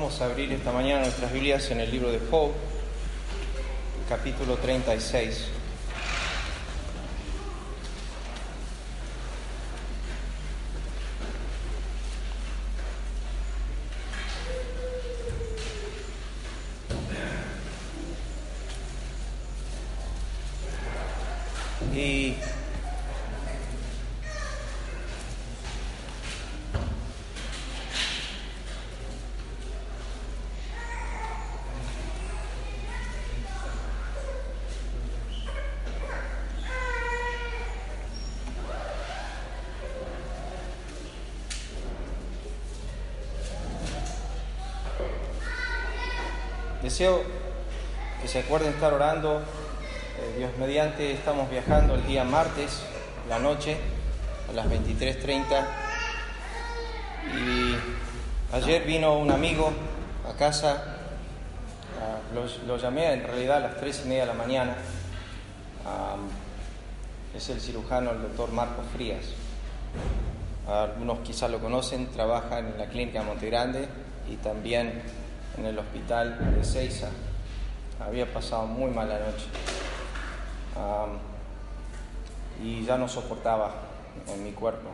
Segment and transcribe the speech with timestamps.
[0.00, 2.52] Vamos a abrir esta mañana nuestras Biblias en el libro de Job,
[4.08, 5.48] capítulo 36.
[21.94, 22.36] Y
[47.00, 49.38] Que se acuerden estar orando.
[49.38, 52.82] Eh, Dios mediante, estamos viajando el día martes,
[53.26, 53.78] la noche,
[54.50, 55.64] a las 23.30.
[57.38, 59.72] Y ayer vino un amigo
[60.28, 60.98] a casa,
[62.66, 64.76] lo, llamé en realidad a las 3 y media de la mañana.
[67.34, 69.24] Es el cirujano, el doctor Marcos Frías.
[70.68, 73.88] Algunos quizás lo conocen, trabaja en la clínica Montegrande
[74.30, 75.00] y también
[75.60, 77.08] en el hospital de Seiza.
[78.00, 79.46] Había pasado muy mala noche.
[80.74, 81.18] Um,
[82.64, 83.74] y ya no soportaba
[84.32, 84.88] en mi cuerpo.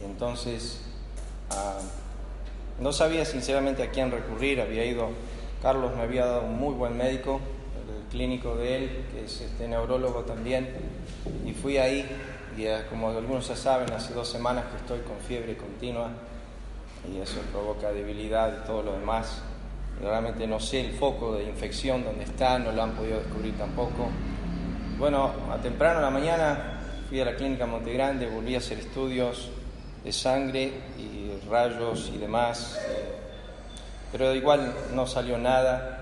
[0.00, 0.80] Y entonces
[2.80, 4.60] no sabía sinceramente a quién recurrir.
[4.60, 5.10] Había ido,
[5.62, 7.40] Carlos me había dado un muy buen médico,
[7.88, 10.68] el clínico de él, que es este neurólogo también.
[11.44, 12.08] Y fui ahí,
[12.56, 16.10] y uh, como algunos ya saben, hace dos semanas que estoy con fiebre continua
[17.08, 19.42] y eso provoca debilidad y todo lo demás.
[20.00, 24.08] Realmente no sé el foco de infección donde está, no lo han podido descubrir tampoco.
[24.98, 29.50] Bueno, a temprano en la mañana fui a la clínica Montegrande, volví a hacer estudios
[30.04, 32.80] de sangre y rayos y demás,
[34.12, 35.96] pero igual no salió nada.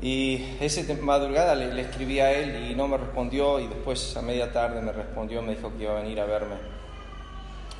[0.00, 4.22] Y esa madrugada le, le, escribí a él y no me respondió y después a
[4.22, 6.54] media tarde me respondió, me dijo que iba a venir a verme.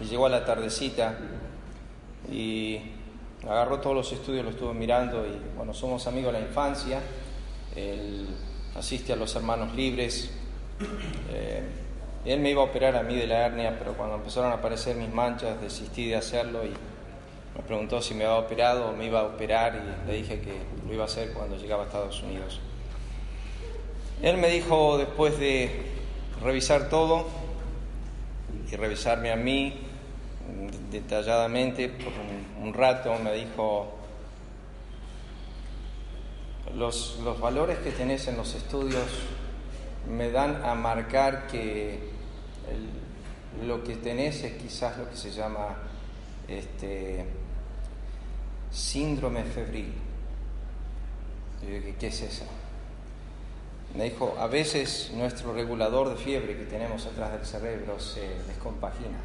[0.00, 1.16] Y llegó a la tardecita
[2.30, 2.80] y
[3.46, 7.00] agarró todos los estudios, lo estuvo mirando y bueno, somos amigos de la infancia,
[7.74, 8.26] él
[8.74, 10.30] asiste a los hermanos libres,
[11.30, 11.62] eh,
[12.24, 14.96] él me iba a operar a mí de la hernia, pero cuando empezaron a aparecer
[14.96, 16.70] mis manchas desistí de hacerlo y
[17.56, 20.54] me preguntó si me había operado o me iba a operar y le dije que
[20.86, 22.60] lo iba a hacer cuando llegaba a Estados Unidos.
[24.22, 25.86] Él me dijo después de
[26.42, 27.26] revisar todo
[28.70, 29.87] y revisarme a mí,
[30.90, 32.12] detalladamente por
[32.62, 33.94] un, rato, me dijo,
[36.74, 39.06] los, los valores que tenés en los estudios
[40.08, 41.98] me dan a marcar que
[43.64, 45.76] lo que tenés es quizás lo que se llama
[46.46, 47.24] este,
[48.70, 49.92] síndrome febril.
[51.62, 52.44] Yo ¿qué es eso?
[53.96, 59.18] Me dijo, a veces nuestro regulador de fiebre que tenemos atrás del cerebro se descompagina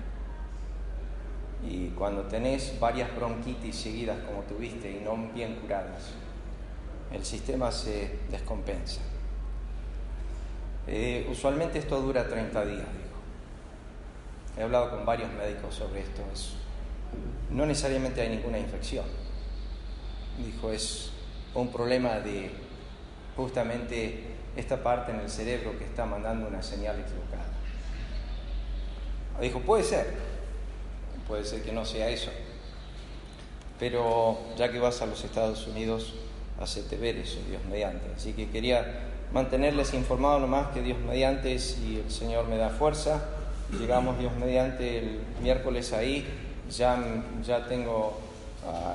[1.65, 6.11] y cuando tenés varias bronquitis seguidas como tuviste y no bien curadas,
[7.11, 9.01] el sistema se descompensa.
[10.87, 13.13] Eh, usualmente esto dura 30 días, dijo.
[14.57, 16.21] He hablado con varios médicos sobre esto.
[16.33, 16.53] Es,
[17.49, 19.05] no necesariamente hay ninguna infección.
[20.43, 21.11] Dijo, es
[21.53, 22.51] un problema de
[23.37, 24.23] justamente
[24.55, 27.45] esta parte en el cerebro que está mandando una señal equivocada.
[29.39, 30.32] Dijo, puede ser,
[31.33, 32.29] puede ser que no sea eso.
[33.79, 36.13] Pero ya que vas a los Estados Unidos,
[36.61, 38.05] hacete ver eso, Dios mediante.
[38.15, 43.25] Así que quería mantenerles informados nomás que Dios mediante, si el Señor me da fuerza,
[43.79, 46.23] llegamos Dios mediante el miércoles ahí,
[46.69, 47.03] ya,
[47.43, 48.19] ya tengo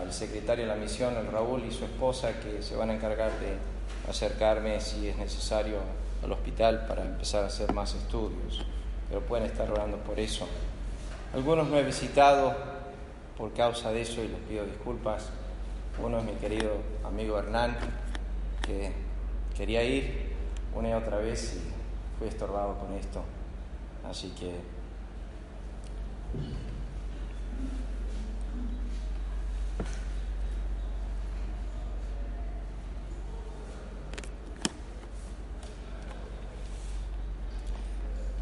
[0.00, 3.32] al secretario de la misión, el Raúl y su esposa, que se van a encargar
[3.40, 3.56] de
[4.08, 5.78] acercarme si es necesario
[6.22, 8.64] al hospital para empezar a hacer más estudios.
[9.08, 10.46] Pero pueden estar orando por eso.
[11.34, 12.54] Algunos no he visitado
[13.36, 15.28] por causa de eso y les pido disculpas.
[16.02, 16.72] Uno es mi querido
[17.04, 17.76] amigo Hernán,
[18.62, 18.92] que
[19.54, 20.32] quería ir
[20.74, 23.22] una y otra vez y fui estorbado con esto.
[24.08, 24.54] Así que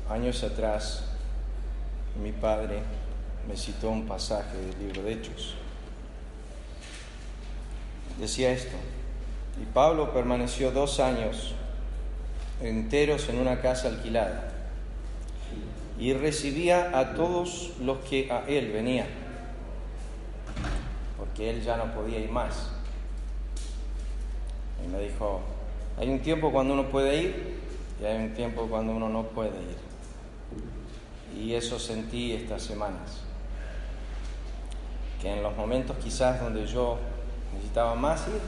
[0.08, 1.15] años atrás
[2.22, 2.80] mi padre
[3.48, 5.54] me citó un pasaje del libro de Hechos.
[8.18, 8.76] Decía esto,
[9.60, 11.54] y Pablo permaneció dos años
[12.62, 14.52] enteros en una casa alquilada
[15.98, 19.06] y recibía a todos los que a él venían.
[21.18, 22.70] porque él ya no podía ir más.
[24.84, 25.40] Y me dijo,
[25.98, 27.58] hay un tiempo cuando uno puede ir
[28.00, 29.76] y hay un tiempo cuando uno no puede ir.
[31.36, 33.20] Y eso sentí estas semanas.
[35.20, 36.98] Que en los momentos quizás donde yo
[37.54, 38.40] necesitaba más ir,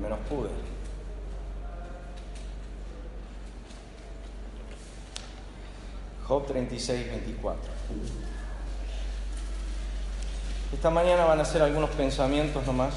[0.00, 0.50] menos pude.
[6.26, 7.72] Job 36, 24.
[10.72, 12.94] Esta mañana van a ser algunos pensamientos nomás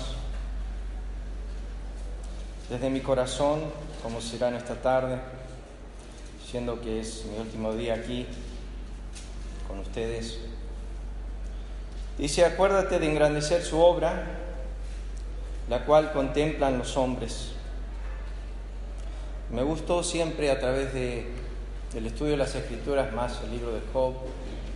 [2.69, 3.61] desde mi corazón,
[4.01, 5.19] como serán esta tarde,
[6.53, 8.27] siendo que es mi último día aquí
[9.67, 10.37] con ustedes.
[12.19, 14.23] Dice, acuérdate de engrandecer su obra,
[15.67, 17.53] la cual contemplan los hombres.
[19.49, 21.25] Me gustó siempre a través de,
[21.91, 24.13] del estudio de las escrituras, más el libro de Job,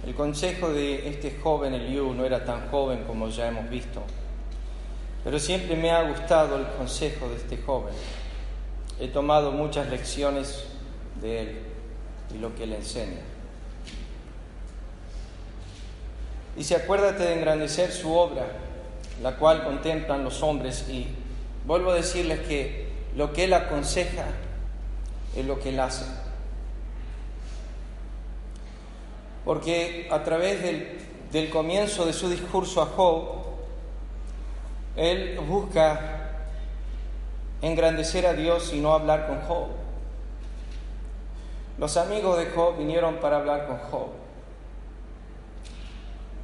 [0.04, 4.02] el consejo de este joven Eliú no era tan joven como ya hemos visto,
[5.24, 7.94] pero siempre me ha gustado el consejo de este joven.
[9.00, 10.64] He tomado muchas lecciones
[11.22, 11.60] de él
[12.34, 13.22] y lo que él enseña.
[16.56, 18.48] Dice, acuérdate de engrandecer su obra,
[19.22, 21.08] la cual contemplan los hombres, y
[21.66, 24.25] vuelvo a decirles que lo que él aconseja
[25.36, 26.06] es lo que él hace.
[29.46, 30.98] Porque a través del,
[31.31, 33.46] del comienzo de su discurso a Job,
[34.96, 36.18] él busca
[37.62, 39.77] engrandecer a Dios y no hablar con Job.
[41.78, 44.08] Los amigos de Job vinieron para hablar con Job.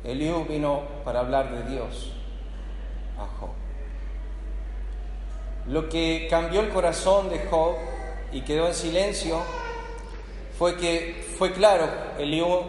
[0.04, 2.12] Eliú vino para hablar de Dios
[3.18, 3.50] a Job.
[5.68, 7.76] Lo que cambió el corazón de Job
[8.32, 9.42] y quedó en silencio
[10.60, 11.88] fue que fue claro
[12.20, 12.60] Eliú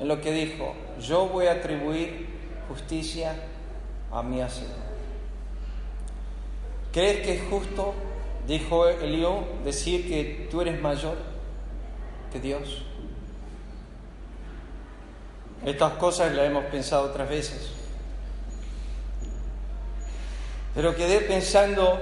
[0.00, 2.28] en lo que dijo, yo voy a atribuir
[2.68, 3.34] justicia
[4.10, 4.86] a mi Hacedor.
[6.92, 7.92] ¿Crees que es justo,
[8.46, 11.35] dijo Eliú, decir que tú eres mayor
[12.32, 12.82] que Dios?
[15.64, 17.72] Estas cosas las hemos pensado otras veces.
[20.74, 21.98] Pero quedé pensando,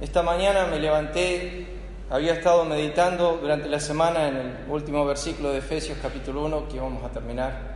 [0.00, 1.66] esta mañana me levanté,
[2.10, 6.80] había estado meditando durante la semana en el último versículo de Efesios capítulo 1 que
[6.80, 7.74] vamos a terminar.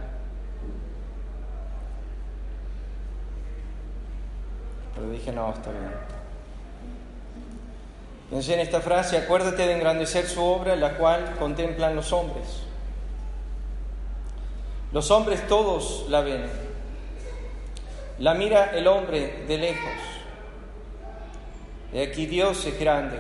[4.95, 6.18] Pero dije, no, está bien.
[8.31, 12.63] Pensé en esta frase, acuérdate de engrandecer su obra, la cual contemplan los hombres.
[14.93, 16.45] Los hombres todos la ven.
[18.19, 19.93] La mira el hombre de lejos.
[21.93, 23.19] De aquí Dios es grande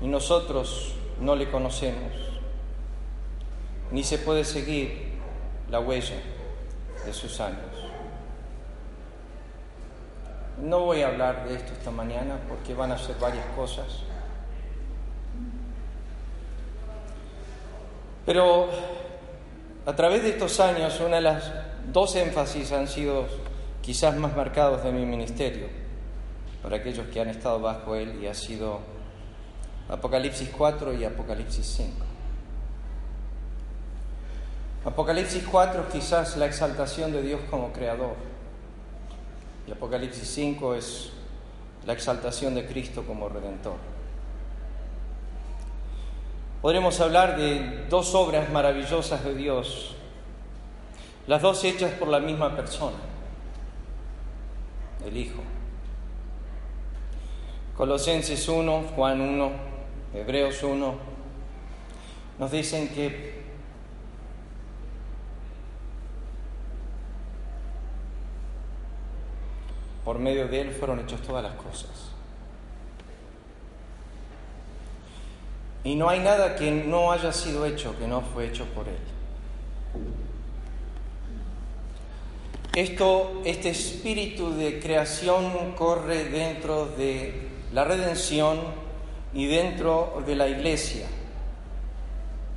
[0.00, 2.12] y nosotros no le conocemos,
[3.90, 5.12] ni se puede seguir
[5.70, 6.16] la huella
[7.04, 7.73] de sus años.
[10.62, 13.86] No voy a hablar de esto esta mañana porque van a ser varias cosas.
[18.24, 18.68] Pero
[19.86, 21.52] a través de estos años, una de las
[21.92, 23.26] dos énfasis han sido
[23.82, 25.68] quizás más marcados de mi ministerio,
[26.62, 28.80] para aquellos que han estado bajo él, y ha sido
[29.88, 31.96] Apocalipsis 4 y Apocalipsis 5.
[34.86, 38.33] Apocalipsis 4 es quizás la exaltación de Dios como creador.
[39.66, 41.10] Y Apocalipsis 5 es
[41.86, 43.76] la exaltación de Cristo como redentor.
[46.62, 49.94] Podremos hablar de dos obras maravillosas de Dios,
[51.26, 52.96] las dos hechas por la misma persona,
[55.04, 55.42] el Hijo.
[57.76, 59.50] Colosenses 1, Juan 1,
[60.14, 60.94] Hebreos 1,
[62.38, 63.43] nos dicen que
[70.04, 72.10] por medio de Él fueron hechas todas las cosas.
[75.82, 78.94] Y no hay nada que no haya sido hecho que no fue hecho por Él.
[82.74, 88.58] Esto, este espíritu de creación corre dentro de la redención
[89.32, 91.06] y dentro de la iglesia.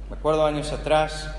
[0.10, 1.30] Me acuerdo años atrás,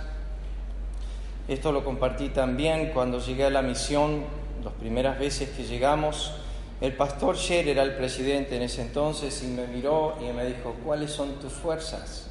[1.49, 4.25] esto lo compartí también cuando llegué a la misión
[4.68, 6.34] las primeras veces que llegamos,
[6.82, 10.75] el pastor Sher era el presidente en ese entonces y me miró y me dijo,
[10.84, 12.28] ¿cuáles son tus fuerzas?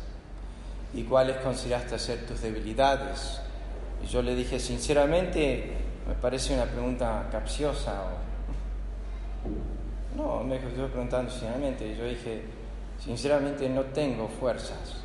[0.93, 3.41] ¿Y cuáles consideraste ser tus debilidades?
[4.03, 5.73] Y yo le dije, sinceramente,
[6.07, 8.03] me parece una pregunta capciosa.
[10.15, 11.95] No, me estoy preguntando sinceramente.
[11.95, 12.41] Yo dije,
[12.97, 14.95] sinceramente no tengo fuerzas,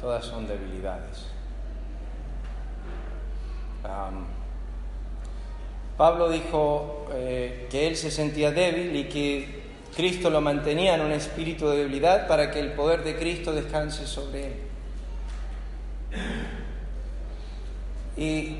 [0.00, 1.26] todas son debilidades.
[5.98, 9.62] Pablo dijo eh, que él se sentía débil y que
[9.96, 14.06] Cristo lo mantenía en un espíritu de debilidad para que el poder de Cristo descanse
[14.06, 14.54] sobre él.
[18.16, 18.56] Y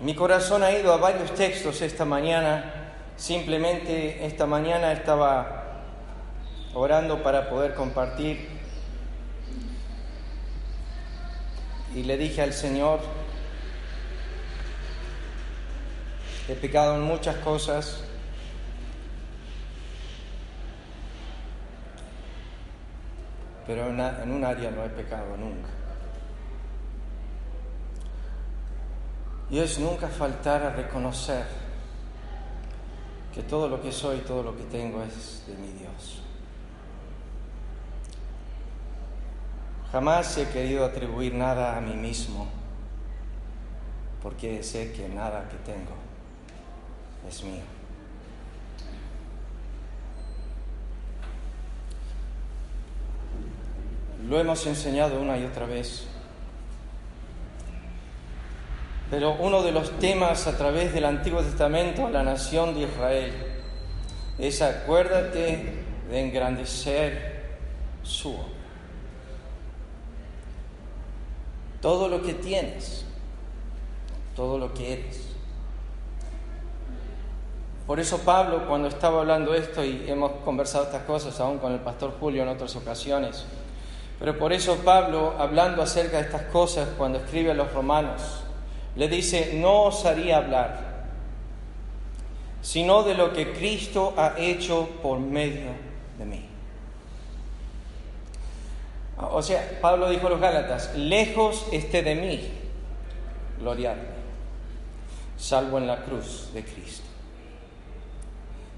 [0.00, 2.94] mi corazón ha ido a varios textos esta mañana.
[3.18, 5.82] Simplemente esta mañana estaba
[6.72, 8.48] orando para poder compartir
[11.94, 13.00] y le dije al Señor,
[16.48, 18.00] he pecado en muchas cosas,
[23.66, 25.68] pero en un área no he pecado nunca.
[29.50, 31.44] Y es nunca faltar a reconocer
[33.34, 36.22] que todo lo que soy, todo lo que tengo es de mi Dios.
[39.92, 42.46] Jamás he querido atribuir nada a mí mismo,
[44.22, 46.07] porque sé que nada que tengo
[47.26, 47.62] es mío.
[54.28, 56.06] Lo hemos enseñado una y otra vez,
[59.10, 63.32] pero uno de los temas a través del Antiguo Testamento a la nación de Israel
[64.38, 67.56] es acuérdate de engrandecer
[68.02, 68.58] su obra.
[71.80, 73.04] todo lo que tienes,
[74.34, 75.37] todo lo que eres.
[77.88, 81.80] Por eso Pablo, cuando estaba hablando esto, y hemos conversado estas cosas aún con el
[81.80, 83.46] pastor Julio en otras ocasiones,
[84.18, 88.42] pero por eso Pablo, hablando acerca de estas cosas, cuando escribe a los romanos,
[88.94, 91.06] le dice, no os haría hablar,
[92.60, 95.70] sino de lo que Cristo ha hecho por medio
[96.18, 96.44] de mí.
[99.16, 102.50] O sea, Pablo dijo a los Gálatas, lejos esté de mí
[103.58, 104.02] gloriarme,
[105.38, 107.07] salvo en la cruz de Cristo.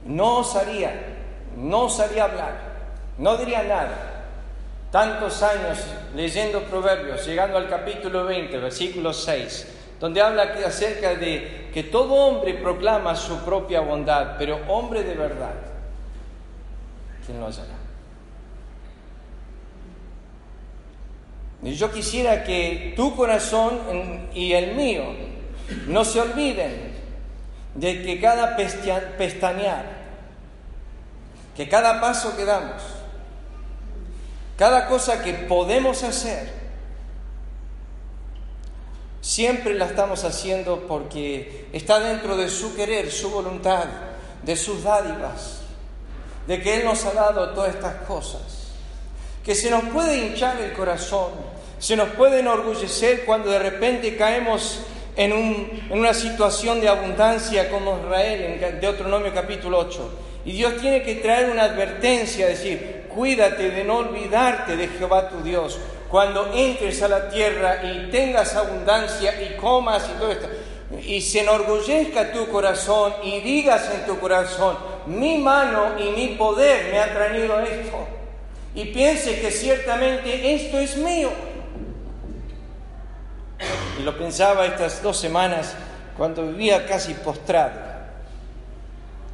[0.05, 0.93] No osaría,
[1.57, 2.55] no osaría hablar,
[3.19, 4.25] no diría nada.
[4.91, 5.79] Tantos años
[6.15, 9.69] leyendo Proverbios, llegando al capítulo 20, versículo 6,
[10.01, 15.55] donde habla acerca de que todo hombre proclama su propia bondad, pero hombre de verdad,
[17.25, 17.81] ¿quién lo hallará?
[21.63, 25.05] Y yo quisiera que tu corazón y el mío
[25.87, 26.90] no se olviden
[27.81, 29.87] de que cada pestañear,
[31.57, 32.83] que cada paso que damos,
[34.59, 36.53] cada cosa que podemos hacer,
[39.23, 43.87] siempre la estamos haciendo porque está dentro de su querer, su voluntad,
[44.43, 45.61] de sus dádivas,
[46.47, 48.43] de que Él nos ha dado todas estas cosas.
[49.43, 51.31] Que se nos puede hinchar el corazón,
[51.79, 54.81] se nos puede enorgullecer cuando de repente caemos
[55.17, 60.11] en, una situación de abundancia como Israel en Deuteronomio capítulo 8.
[60.45, 65.43] Y Dios tiene que traer una advertencia, decir, cuídate de no olvidarte de Jehová tu
[65.43, 65.79] Dios.
[66.09, 70.49] Cuando entres a la tierra y tengas abundancia y comas y todo esto,
[71.07, 74.77] y se enorgullezca tu corazón y digas en tu corazón,
[75.07, 78.07] mi mano y mi poder me ha traído esto
[78.75, 81.31] y piense que ciertamente esto es mío.
[83.99, 85.75] Y lo pensaba estas dos semanas
[86.17, 87.91] cuando vivía casi postrado.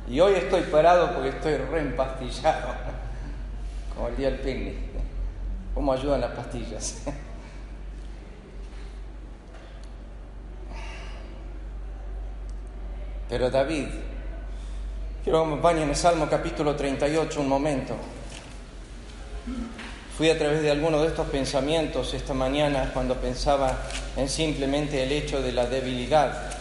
[0.08, 2.74] Y hoy estoy parado porque estoy reempastillado,
[3.94, 4.76] como el día del picnic.
[5.74, 7.02] ¿Cómo ayudan las pastillas?
[13.28, 13.88] Pero David,
[15.24, 17.96] quiero que me en Salmo capítulo 38 un momento.
[20.16, 23.76] Fui a través de alguno de estos pensamientos esta mañana cuando pensaba
[24.16, 26.52] en simplemente el hecho de la debilidad.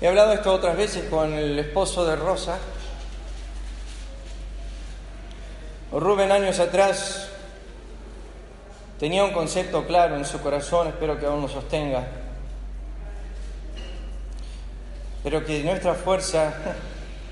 [0.00, 2.56] He hablado esto otras veces con el esposo de Rosa.
[5.92, 7.28] Rubén años atrás
[8.98, 12.06] tenía un concepto claro en su corazón, espero que aún lo sostenga,
[15.22, 16.54] pero que nuestra fuerza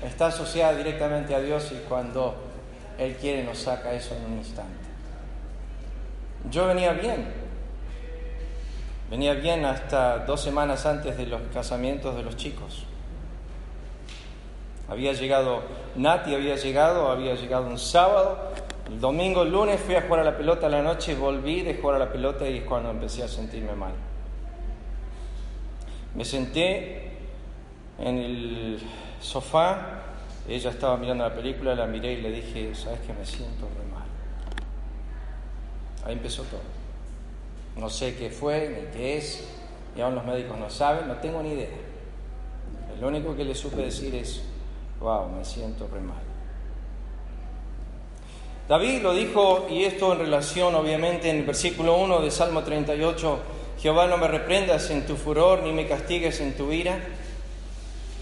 [0.05, 2.35] está asociada directamente a Dios y cuando
[2.97, 4.87] Él quiere nos saca eso en un instante.
[6.49, 7.27] Yo venía bien,
[9.09, 12.85] venía bien hasta dos semanas antes de los casamientos de los chicos.
[14.89, 15.63] Había llegado,
[15.95, 18.53] Nati había llegado, había llegado un sábado,
[18.87, 21.75] el domingo, el lunes fui a jugar a la pelota a la noche, volví de
[21.75, 23.91] jugar a la pelota y es cuando empecé a sentirme mal.
[26.15, 27.11] Me senté
[27.99, 28.79] en el
[29.21, 30.03] sofá,
[30.47, 33.91] ella estaba mirando la película, la miré y le dije, ¿sabes que me siento re
[33.91, 34.07] mal?
[36.05, 36.61] Ahí empezó todo.
[37.75, 39.47] No sé qué fue ni qué es,
[39.95, 41.69] y aún los médicos no saben, no tengo ni idea.
[42.99, 44.41] Lo único que le supe decir es,
[44.99, 46.17] wow, me siento re mal.
[48.67, 53.39] David lo dijo, y esto en relación obviamente en el versículo 1 de Salmo 38,
[53.79, 56.97] Jehová no me reprendas en tu furor, ni me castigues en tu ira.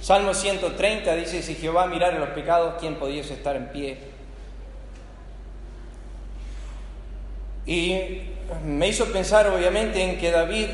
[0.05, 3.97] Salmo 130 dice, si Jehová mirara los pecados, ¿quién podía estar en pie?
[7.65, 8.21] Y
[8.63, 10.67] me hizo pensar obviamente en que David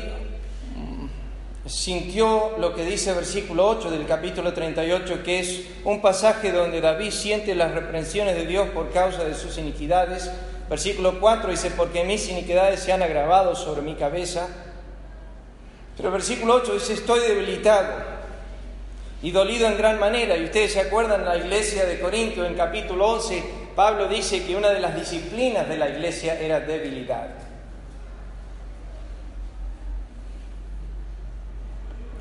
[1.64, 7.10] sintió lo que dice versículo 8 del capítulo 38, que es un pasaje donde David
[7.10, 10.30] siente las reprensiones de Dios por causa de sus iniquidades.
[10.68, 14.46] Versículo 4 dice, porque mis iniquidades se han agravado sobre mi cabeza.
[15.96, 18.20] Pero versículo 8 dice, estoy debilitado
[19.22, 20.36] y dolido en gran manera.
[20.36, 23.42] Y ustedes se acuerdan, la iglesia de Corinto en capítulo 11,
[23.76, 27.28] Pablo dice que una de las disciplinas de la iglesia era debilidad.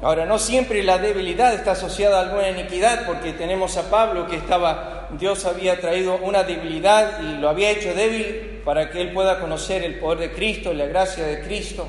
[0.04, 4.36] Ahora, no siempre la debilidad está asociada a alguna iniquidad, porque tenemos a Pablo que
[4.36, 9.40] estaba, Dios había traído una debilidad y lo había hecho débil para que él pueda
[9.40, 11.88] conocer el poder de Cristo, la gracia de Cristo.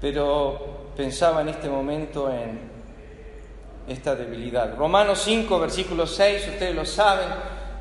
[0.00, 2.58] Pero pensaba en este momento en
[3.88, 4.76] esta debilidad.
[4.76, 7.28] Romanos 5, versículo 6, ustedes lo saben,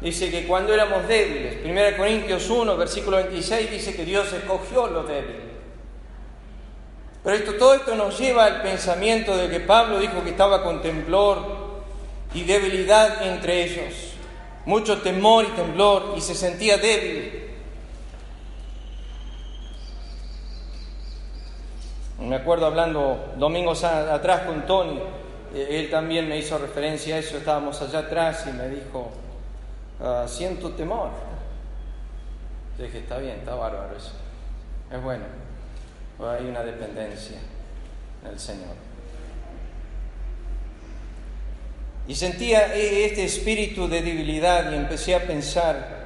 [0.01, 5.03] dice que cuando éramos débiles, 1 Corintios 1, versículo 26, dice que Dios escogió lo
[5.03, 5.45] débil
[7.25, 10.84] pero esto, todo esto nos lleva al pensamiento de que Pablo dijo que estaba con
[10.84, 11.39] temblor
[12.36, 14.13] y debilidad entre ellos,
[14.65, 17.44] mucho temor y temblor y se sentía débil.
[22.25, 25.00] Me acuerdo hablando domingos atrás con Tony,
[25.53, 29.12] eh, él también me hizo referencia a eso, estábamos allá atrás y me dijo,
[30.01, 31.10] ah, siento temor.
[32.77, 34.11] dije, está bien, está bárbaro eso,
[34.92, 35.46] es bueno
[36.24, 37.38] hay una dependencia
[38.24, 38.75] del Señor.
[42.07, 46.04] Y sentía e-, este espíritu de debilidad y empecé a pensar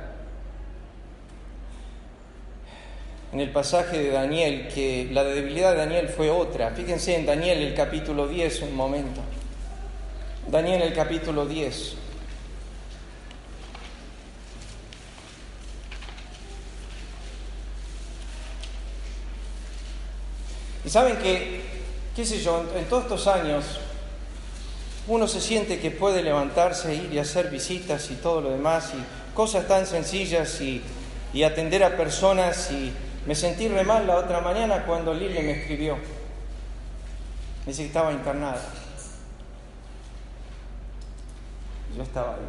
[3.32, 6.72] en el pasaje de Daniel, que la debilidad de Daniel fue otra.
[6.72, 9.22] Fíjense en Daniel el capítulo 10 un momento.
[10.50, 11.94] Daniel el capítulo 10.
[20.86, 21.62] Y saben que,
[22.16, 23.64] qué sé yo, en, todos estos años
[25.08, 29.36] uno se siente que puede levantarse, ir y hacer visitas y todo lo demás, y
[29.36, 30.82] cosas tan sencillas y,
[31.32, 32.72] y atender a personas.
[32.72, 32.92] Y
[33.26, 35.96] me sentí re mal la otra mañana cuando Lili me escribió.
[35.96, 38.62] Me dice que estaba internada.
[41.96, 42.42] Yo estaba ahí.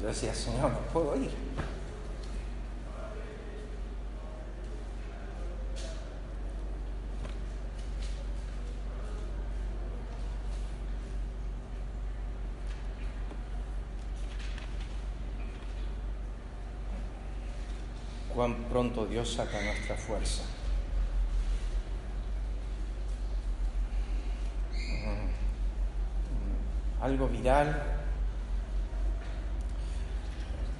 [0.00, 1.30] Yo decía, Señor, no puedo ir.
[18.40, 20.44] Cuán pronto Dios saca nuestra fuerza.
[24.72, 25.28] Mm.
[27.04, 27.82] Algo viral.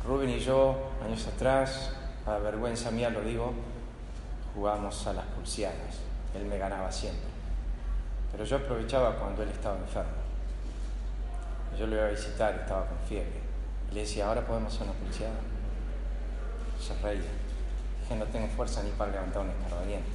[0.06, 1.92] Rubén y yo, años atrás,
[2.24, 3.52] a vergüenza mía lo digo,
[4.54, 5.98] jugamos a las pulseadas.
[6.34, 7.28] Él me ganaba siempre.
[8.32, 10.12] Pero yo aprovechaba cuando él estaba enfermo.
[11.78, 13.38] Yo lo iba a visitar, estaba con fiebre.
[13.90, 15.40] Y le decía, ahora podemos hacer una pulseada.
[16.80, 17.49] Se reía
[18.10, 20.10] que no tengo fuerza ni para levantar un escarbadiente.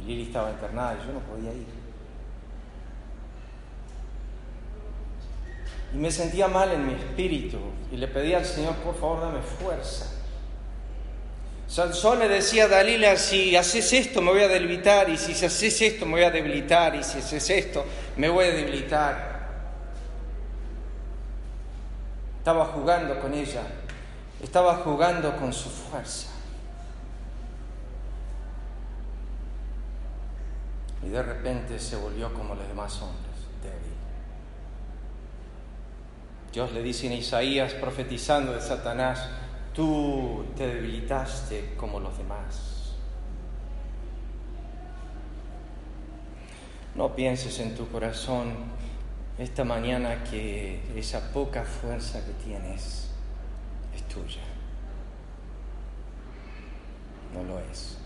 [0.00, 1.66] Y Lili estaba internada y yo no podía ir.
[5.94, 7.58] Y me sentía mal en mi espíritu
[7.92, 10.06] y le pedía al Señor, por favor, dame fuerza.
[11.68, 15.80] Sansón le decía a Dalila, si haces esto me voy a debilitar, y si haces
[15.80, 17.84] esto me voy a debilitar, y si haces esto
[18.16, 19.35] me voy a debilitar.
[22.46, 23.62] Estaba jugando con ella,
[24.40, 26.28] estaba jugando con su fuerza.
[31.04, 33.96] Y de repente se volvió como los demás hombres, débil.
[36.52, 39.28] Dios le dice en Isaías, profetizando de Satanás,
[39.74, 42.92] tú te debilitaste como los demás.
[46.94, 48.75] No pienses en tu corazón
[49.38, 53.10] esta mañana que esa poca fuerza que tienes
[53.94, 54.42] es tuya.
[57.34, 57.98] No lo es.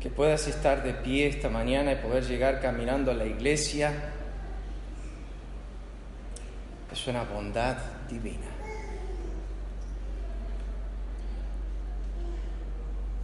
[0.00, 3.92] que puedas estar de pie esta mañana y poder llegar caminando a la iglesia
[6.90, 7.76] es una bondad
[8.08, 8.46] divina.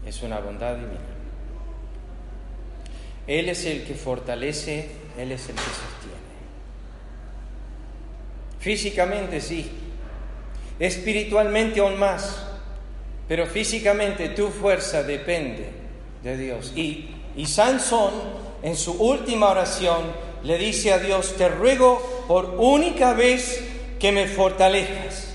[0.04, 1.00] Es una bondad divina.
[3.26, 6.26] Él es el que fortalece, Él es el que sostiene.
[8.60, 9.70] Físicamente sí,
[10.78, 12.42] espiritualmente aún más,
[13.28, 15.70] pero físicamente tu fuerza depende
[16.22, 16.72] de Dios.
[16.74, 17.14] Y,
[17.46, 18.12] Sansón,
[18.62, 20.02] en su última oración,
[20.42, 23.62] le dice a Dios, te ruego por única vez
[23.98, 25.34] que me fortalezcas.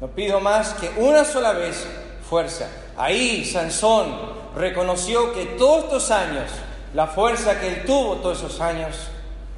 [0.00, 1.86] No pido más que una sola vez
[2.28, 2.68] fuerza.
[2.96, 6.50] Ahí Sansón reconoció que todos estos años,
[6.94, 9.08] la fuerza que él tuvo todos esos años,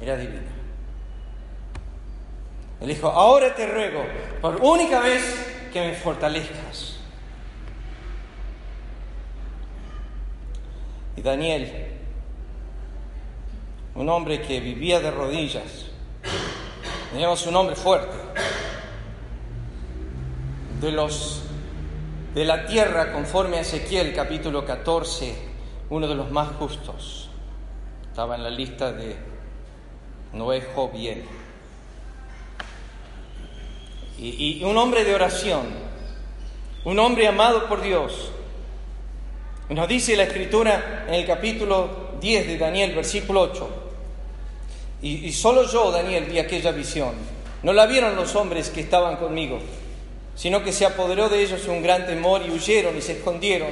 [0.01, 0.51] era divina.
[2.81, 4.03] Él dijo, ahora te ruego,
[4.41, 6.97] por única vez, que me fortalezcas.
[11.15, 11.87] Y Daniel,
[13.95, 15.87] un hombre que vivía de rodillas,
[17.11, 18.15] teníamos un hombre fuerte,
[20.81, 21.43] de los
[22.35, 25.35] de la tierra, conforme a Ezequiel capítulo 14,
[25.89, 27.26] uno de los más justos.
[28.17, 29.15] Estaba en la lista de
[30.33, 31.21] Noé, Job y.
[34.17, 35.67] Y, un hombre de oración,
[36.83, 38.31] un hombre amado por Dios.
[39.69, 43.69] Nos dice la escritura en el capítulo 10 de Daniel, versículo 8.
[45.03, 47.13] Y, y solo yo, Daniel, vi aquella visión.
[47.61, 49.59] No la vieron los hombres que estaban conmigo
[50.35, 53.69] sino que se apoderó de ellos un gran temor y huyeron y se escondieron.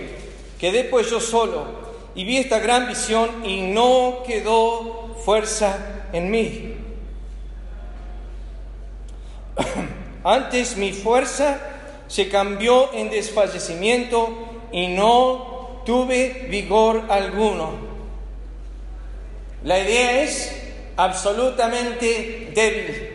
[0.59, 6.75] Quedé pues yo solo y vi esta gran visión y no quedó fuerza en mí.
[10.23, 11.59] Antes mi fuerza
[12.07, 14.29] se cambió en desfallecimiento
[14.71, 17.73] y no tuve vigor alguno.
[19.63, 20.63] La idea es
[20.95, 23.11] absolutamente débil.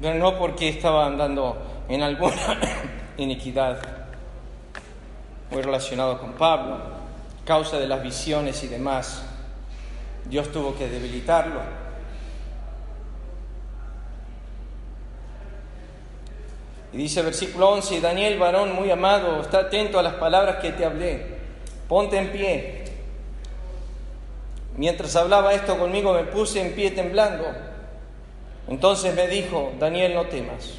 [0.00, 1.56] no porque estaba andando
[1.88, 2.60] en alguna
[3.16, 3.78] iniquidad
[5.50, 6.78] muy relacionado con Pablo,
[7.44, 9.22] causa de las visiones y demás.
[10.28, 11.60] Dios tuvo que debilitarlo.
[16.92, 20.84] Y dice versículo 11, Daniel, varón muy amado, está atento a las palabras que te
[20.84, 21.38] hablé,
[21.86, 22.84] ponte en pie.
[24.76, 27.44] Mientras hablaba esto conmigo me puse en pie temblando.
[28.68, 30.74] Entonces me dijo, Daniel, no temas,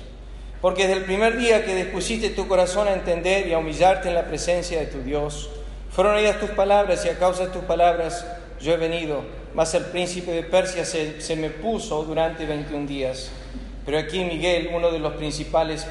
[0.62, 4.16] porque desde el primer día que dispusiste tu corazón a entender y a humillarte en
[4.16, 5.50] la presencia de tu Dios,
[5.90, 8.26] fueron oídas tus palabras y a causa de tus palabras
[8.60, 13.32] yo he venido, mas el príncipe de Persia se, se me puso durante 21 días.
[13.86, 15.88] Pero aquí Miguel, uno de los principales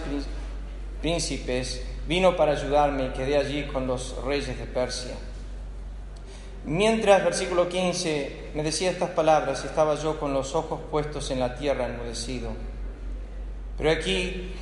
[1.00, 5.14] príncipes, vino para ayudarme y quedé allí con los reyes de Persia.
[6.64, 11.54] Mientras, versículo 15, me decía estas palabras, estaba yo con los ojos puestos en la
[11.54, 12.50] tierra enmudecido.
[13.78, 14.52] Pero aquí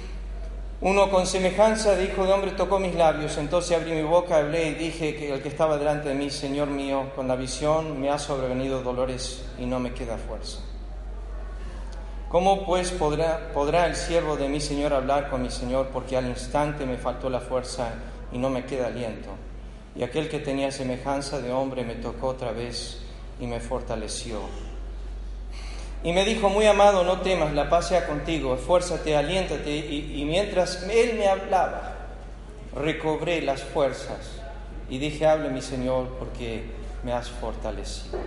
[0.80, 4.68] uno con semejanza de hijo de hombre tocó mis labios, entonces abrí mi boca, hablé
[4.68, 8.10] y dije que el que estaba delante de mí, Señor mío, con la visión me
[8.10, 10.58] ha sobrevenido dolores y no me queda fuerza.
[12.28, 15.88] ¿Cómo pues podrá, podrá el siervo de mi Señor hablar con mi Señor?
[15.92, 17.94] Porque al instante me faltó la fuerza
[18.30, 19.30] y no me queda aliento
[19.98, 22.98] y aquel que tenía semejanza de hombre me tocó otra vez
[23.40, 24.40] y me fortaleció.
[26.02, 29.70] Y me dijo, muy amado, no temas, la paz sea contigo, esfuérzate, aliéntate.
[29.70, 31.94] Y, y mientras él me hablaba,
[32.74, 34.40] recobré las fuerzas
[34.88, 36.64] y dije, hable mi Señor, porque
[37.02, 38.18] me has fortalecido.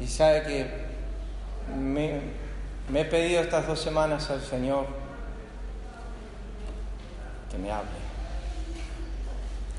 [0.00, 0.66] Y sabe que
[1.76, 2.20] me,
[2.88, 4.86] me he pedido estas dos semanas al Señor
[7.50, 8.00] que me hable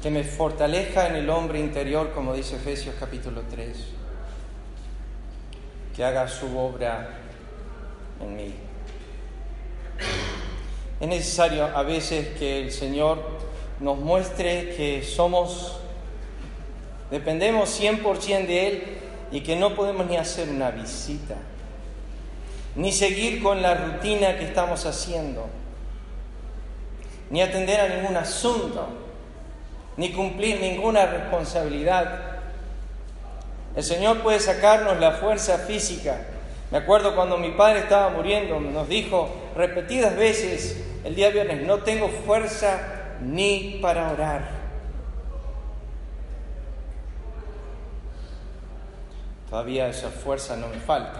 [0.01, 3.77] que me fortalezca en el hombre interior, como dice Efesios capítulo 3,
[5.95, 7.09] que haga su obra
[8.19, 8.53] en mí.
[10.99, 13.19] Es necesario a veces que el Señor
[13.79, 15.79] nos muestre que somos,
[17.09, 18.83] dependemos 100% de Él
[19.31, 21.35] y que no podemos ni hacer una visita,
[22.75, 25.47] ni seguir con la rutina que estamos haciendo,
[27.29, 29.01] ni atender a ningún asunto
[29.97, 32.30] ni cumplir ninguna responsabilidad.
[33.75, 36.21] El Señor puede sacarnos la fuerza física.
[36.71, 41.79] Me acuerdo cuando mi padre estaba muriendo, nos dijo repetidas veces el día viernes, no
[41.79, 44.61] tengo fuerza ni para orar.
[49.49, 51.19] Todavía esa fuerza no me falta,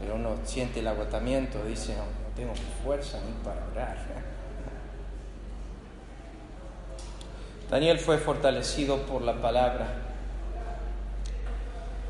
[0.00, 2.02] pero uno siente el agotamiento, dice, no,
[2.34, 3.96] tengo fuerza ni para orar.
[7.70, 10.07] Daniel fue fortalecido por la palabra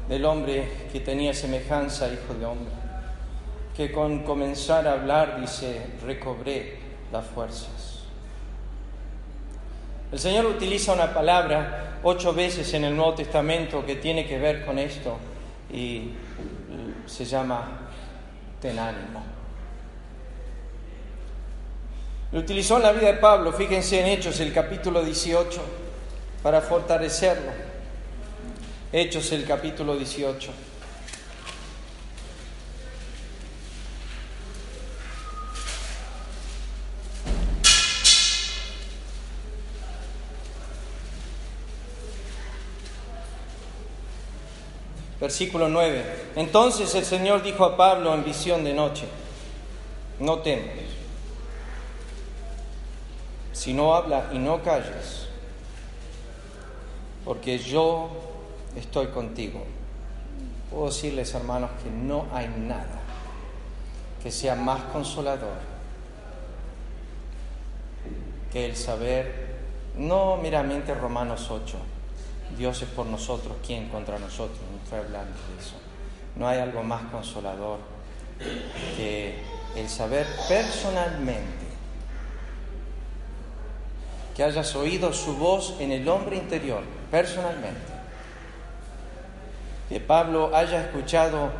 [0.08, 2.72] del hombre que tenía semejanza, hijo de hombre,
[3.76, 6.78] que con comenzar a hablar, dice, recobré
[7.12, 8.04] las fuerzas.
[10.10, 14.64] El Señor utiliza una palabra ocho veces en el Nuevo Testamento que tiene que ver
[14.64, 15.18] con esto
[15.70, 16.12] y
[17.06, 17.90] se llama
[18.60, 19.22] ten ánimo.
[22.32, 25.60] Lo utilizó en la vida de Pablo, fíjense en Hechos, el capítulo 18,
[26.42, 27.67] para fortalecerlo.
[28.90, 30.50] Hechos, el capítulo 18.
[45.20, 46.04] Versículo 9.
[46.36, 49.04] Entonces el Señor dijo a Pablo en visión de noche,
[50.18, 50.72] no temas,
[53.52, 55.26] si no habla y no calles,
[57.26, 58.27] porque yo
[58.76, 59.64] estoy contigo.
[60.70, 63.00] Puedo decirles, hermanos, que no hay nada
[64.22, 65.56] que sea más consolador
[68.52, 69.56] que el saber,
[69.96, 71.76] no meramente Romanos 8,
[72.56, 74.58] Dios es por nosotros, ¿quién contra nosotros?
[74.72, 75.76] No estoy hablando de eso.
[76.36, 77.78] No hay algo más consolador
[78.96, 79.42] que
[79.76, 81.66] el saber personalmente
[84.34, 87.97] que hayas oído su voz en el hombre interior, personalmente.
[89.88, 91.50] Que Pablo haya escuchado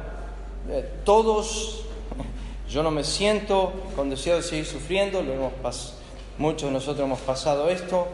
[0.71, 1.85] eh, todos,
[2.69, 5.53] yo no me siento con deseo de seguir sufriendo, lo hemos
[6.37, 8.07] muchos de nosotros hemos pasado esto,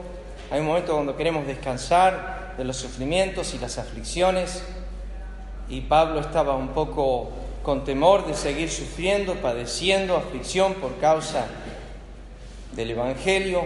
[0.50, 4.62] hay un momento cuando queremos descansar, de los sufrimientos y las aflicciones
[5.68, 7.30] y Pablo estaba un poco
[7.62, 11.46] con temor de seguir sufriendo, padeciendo aflicción por causa
[12.72, 13.62] del Evangelio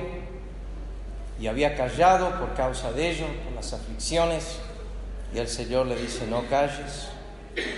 [1.41, 4.59] y había callado por causa de ello, por las aflicciones
[5.35, 7.09] y el Señor le dice no calles,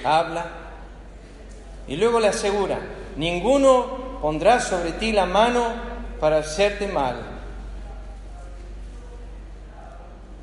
[0.04, 0.46] habla
[1.86, 2.78] y luego le asegura,
[3.16, 5.66] ninguno pondrá sobre ti la mano
[6.20, 7.16] para hacerte mal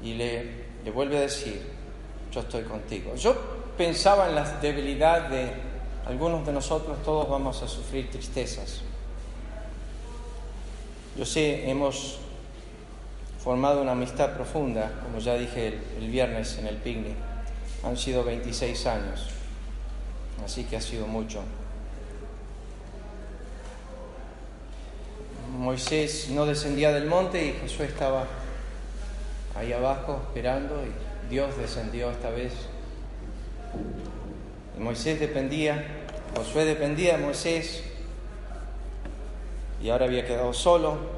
[0.02, 1.62] y le, le vuelve a decir,
[2.32, 3.15] yo estoy contigo.
[3.15, 3.36] Yo
[3.78, 5.52] pensaba en la debilidad de
[6.06, 8.82] algunos de nosotros, todos vamos a sufrir tristezas.
[11.17, 12.20] Yo sé, hemos
[13.48, 17.16] formado una amistad profunda, como ya dije el, viernes en el picnic.
[17.82, 19.30] Han sido 26 años,
[20.44, 21.40] así que ha sido mucho.
[25.58, 28.28] Moisés no descendía del monte y Josué estaba
[29.56, 32.52] ahí abajo esperando y Dios descendió esta vez.
[34.78, 35.86] Y Moisés dependía,
[36.36, 37.82] Josué dependía de Moisés
[39.82, 41.17] y ahora había quedado solo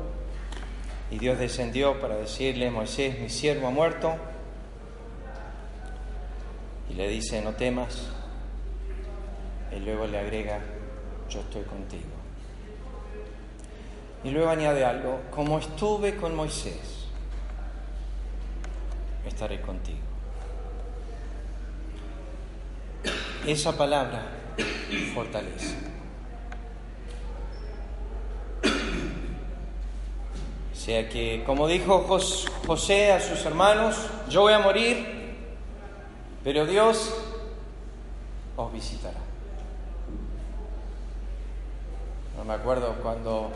[1.12, 4.16] y Dios descendió para decirle, Moisés, mi siervo ha muerto.
[6.90, 8.08] Y le dice, no temas.
[9.76, 10.60] Y luego le agrega,
[11.30, 12.10] yo estoy contigo.
[14.24, 17.08] Y luego añade algo, como estuve con Moisés,
[19.26, 20.00] estaré contigo.
[23.48, 24.28] Esa palabra
[25.16, 25.89] fortalece.
[30.80, 32.06] Sea que, como dijo
[32.66, 33.98] José a sus hermanos,
[34.30, 35.06] yo voy a morir,
[36.42, 37.14] pero Dios
[38.56, 39.20] os visitará.
[42.38, 43.52] No me acuerdo cuando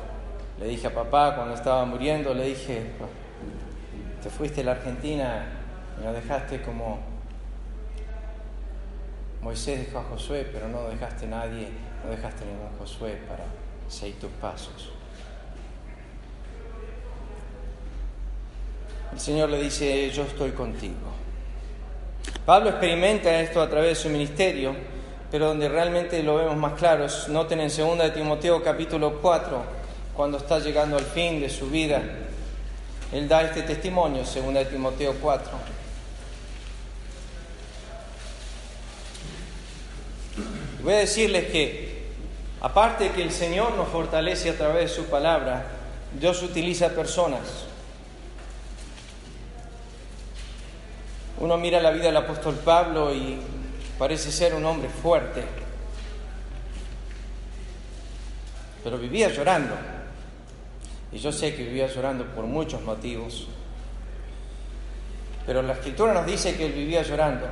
[0.60, 2.92] le dije a papá, cuando estaba muriendo, le dije,
[4.22, 5.46] te fuiste a la Argentina
[5.98, 7.00] y nos dejaste como
[9.42, 11.70] Moisés dejó a Josué, pero no dejaste nadie,
[12.04, 13.46] no dejaste ningún Josué para
[13.88, 14.92] seguir tus pasos.
[19.13, 20.95] El Señor le dice, yo estoy contigo.
[22.47, 24.76] Pablo experimenta esto a través de su ministerio,
[25.30, 29.63] pero donde realmente lo vemos más claro noten en 2 de Timoteo capítulo 4,
[30.15, 32.02] cuando está llegando al fin de su vida,
[33.12, 35.52] él da este testimonio, 2 Timoteo 4.
[40.82, 42.08] Voy a decirles que,
[42.62, 45.67] aparte de que el Señor nos fortalece a través de su palabra,
[46.19, 47.73] Dios utiliza personas.
[51.39, 53.39] Uno mira la vida del apóstol Pablo y
[53.98, 55.43] parece ser un hombre fuerte,
[58.84, 59.76] pero vivía llorando.
[61.12, 63.48] Y yo sé que vivía llorando por muchos motivos.
[65.46, 67.46] Pero la escritura nos dice que él vivía llorando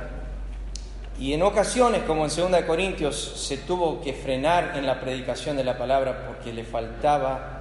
[1.18, 5.64] Y en ocasiones, como en 2 Corintios, se tuvo que frenar en la predicación de
[5.64, 7.60] la palabra porque le faltaba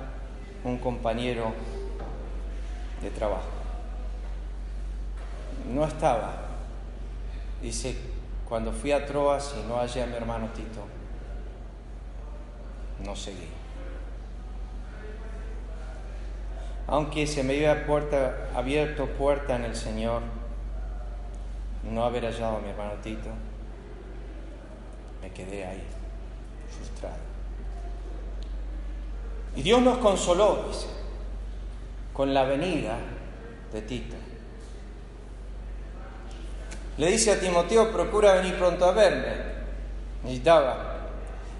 [0.64, 1.54] un compañero
[3.02, 3.61] de trabajo.
[5.70, 6.34] No estaba.
[7.62, 7.96] Dice,
[8.48, 10.86] cuando fui a Troas y no hallé a mi hermano Tito,
[13.06, 13.48] no seguí.
[16.88, 20.22] Aunque se me había puerta, abierto puerta en el Señor,
[21.90, 23.30] no haber hallado a mi hermano Tito,
[25.22, 25.84] me quedé ahí,
[26.76, 27.16] frustrado.
[29.56, 30.88] Y Dios nos consoló, dice,
[32.14, 32.98] con la venida
[33.72, 34.16] de Tito.
[36.98, 39.34] Le dice a Timoteo, procura venir pronto a verme.
[40.24, 40.98] Necesitaba.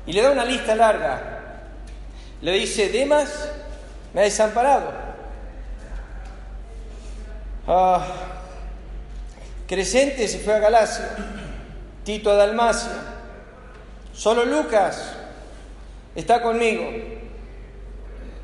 [0.06, 1.32] Y le da una lista larga.
[2.42, 3.50] Le dice, Demas
[4.14, 4.92] me ha desamparado.
[7.68, 8.06] Ah,
[9.68, 11.16] Crescente se fue a Galacia,
[12.04, 12.92] Tito a Dalmacia,
[14.12, 15.14] solo Lucas
[16.14, 16.84] está conmigo.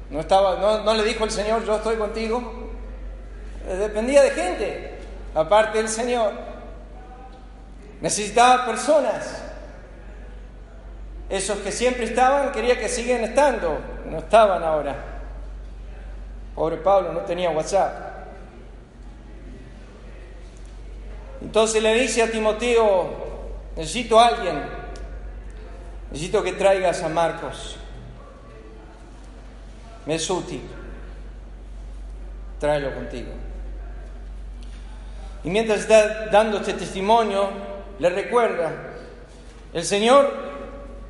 [0.10, 2.70] No, estaba, no, no le dijo el Señor, yo estoy contigo.
[3.68, 5.00] Dependía de gente,
[5.36, 6.47] aparte del Señor.
[8.02, 9.44] Necesitaba personas.
[11.30, 13.80] Esos que siempre estaban, quería que sigan estando.
[14.10, 14.96] No estaban ahora.
[16.56, 18.08] Pobre Pablo, no tenía WhatsApp.
[21.42, 23.10] Entonces le dice a Timoteo,
[23.76, 24.60] necesito a alguien,
[26.10, 27.78] necesito que traigas a Marcos.
[30.06, 30.62] Me es útil.
[32.60, 33.30] Tráelo contigo.
[35.44, 37.50] Y mientras está dando este testimonio,
[38.00, 38.72] le recuerda,
[39.74, 40.32] el Señor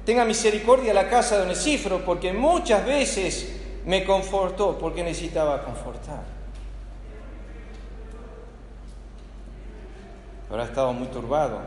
[0.06, 3.54] tenga misericordia a la casa de Onesíforo, porque muchas veces
[3.86, 6.24] me confortó, porque necesitaba confortar.
[10.50, 11.60] Ahora ha estado muy turbado.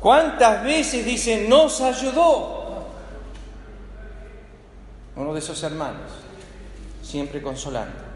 [0.00, 2.86] ¿Cuántas veces dice nos ayudó?
[5.14, 6.10] Uno de esos hermanos,
[7.02, 8.11] siempre consolando.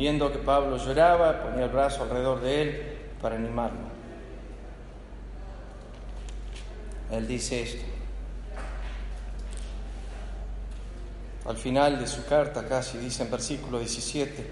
[0.00, 3.80] Viendo que Pablo lloraba, ponía el brazo alrededor de él para animarlo.
[7.10, 7.84] Él dice esto.
[11.44, 14.50] Al final de su carta casi dice en versículo 17,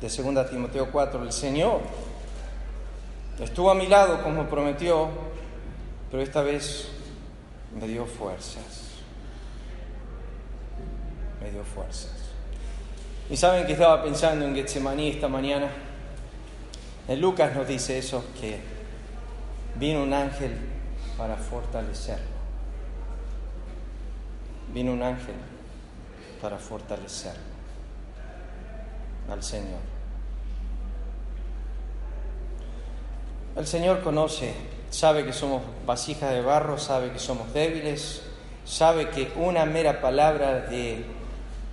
[0.00, 1.82] de 2 Timoteo 4, el Señor
[3.38, 5.10] estuvo a mi lado como prometió,
[6.10, 6.88] pero esta vez
[7.78, 8.92] me dio fuerzas.
[11.42, 12.25] Me dio fuerzas.
[13.28, 15.68] Y saben que estaba pensando en Getsemaní esta mañana.
[17.08, 18.60] En Lucas nos dice eso, que
[19.74, 20.56] vino un ángel
[21.18, 22.36] para fortalecerlo.
[24.72, 25.34] Vino un ángel
[26.40, 27.40] para fortalecerlo
[29.28, 29.80] al Señor.
[33.56, 34.54] El Señor conoce,
[34.90, 38.22] sabe que somos vasijas de barro, sabe que somos débiles,
[38.64, 41.04] sabe que una mera palabra de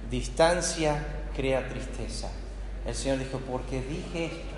[0.10, 2.30] distancia crea tristeza.
[2.86, 4.56] El Señor dijo, porque dije esto,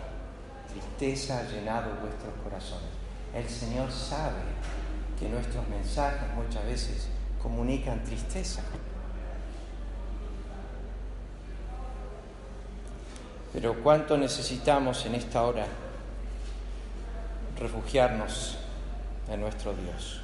[0.71, 2.89] tristeza ha llenado vuestros corazones.
[3.33, 4.41] El Señor sabe
[5.19, 7.07] que nuestros mensajes muchas veces
[7.41, 8.61] comunican tristeza.
[13.53, 15.65] Pero cuánto necesitamos en esta hora
[17.57, 18.57] refugiarnos
[19.31, 20.21] en nuestro Dios.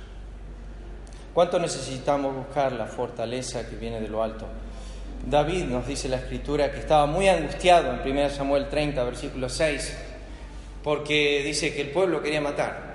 [1.33, 4.47] Cuánto necesitamos buscar la fortaleza que viene de lo alto.
[5.25, 9.97] David nos dice la escritura que estaba muy angustiado en 1 Samuel 30, versículo 6,
[10.83, 12.91] porque dice que el pueblo quería matar,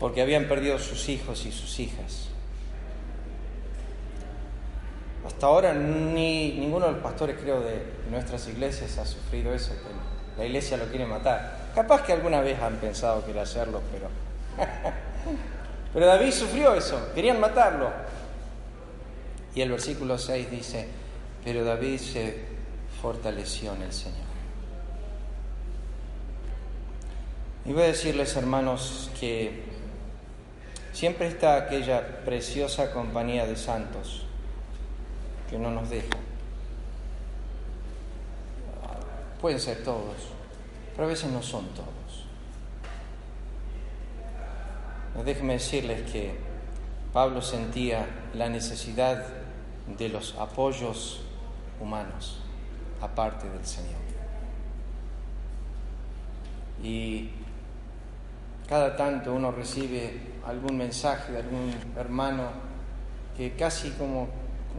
[0.00, 2.26] porque habían perdido sus hijos y sus hijas.
[5.24, 9.72] Hasta ahora ni ninguno de los pastores, creo, de nuestras iglesias ha sufrido eso,
[10.36, 11.70] la iglesia lo quiere matar.
[11.74, 14.08] Capaz que alguna vez han pensado que era hacerlo, pero...
[15.92, 17.90] pero David sufrió eso, querían matarlo.
[19.54, 20.88] Y el versículo 6 dice,
[21.44, 22.44] pero David se
[23.00, 24.30] fortaleció en el Señor.
[27.64, 29.62] Y voy a decirles, hermanos, que
[30.92, 34.24] siempre está aquella preciosa compañía de santos
[35.48, 36.16] que no nos deja.
[39.40, 40.16] Pueden ser todos,
[40.92, 41.90] pero a veces no son todos.
[45.24, 46.34] Déjenme decirles que
[47.12, 49.39] Pablo sentía la necesidad
[49.96, 51.22] de los apoyos
[51.80, 52.42] humanos
[53.00, 54.00] aparte del Señor.
[56.82, 57.30] Y
[58.68, 62.44] cada tanto uno recibe algún mensaje de algún hermano
[63.36, 64.28] que casi como